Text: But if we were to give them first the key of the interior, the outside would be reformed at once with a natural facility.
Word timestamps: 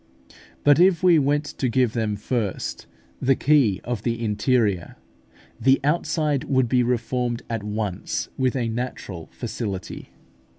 But 0.63 0.79
if 0.79 1.03
we 1.03 1.19
were 1.19 1.37
to 1.37 1.69
give 1.69 1.93
them 1.93 2.15
first 2.15 2.87
the 3.21 3.35
key 3.35 3.79
of 3.83 4.01
the 4.01 4.19
interior, 4.25 4.95
the 5.59 5.79
outside 5.83 6.45
would 6.45 6.67
be 6.67 6.81
reformed 6.81 7.43
at 7.51 7.61
once 7.63 8.27
with 8.35 8.55
a 8.55 8.67
natural 8.67 9.29
facility. 9.31 10.09